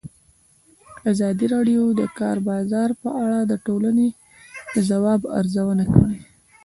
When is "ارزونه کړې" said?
5.39-6.17